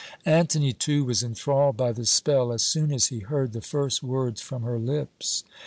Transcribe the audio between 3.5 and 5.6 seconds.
the first words from her lips.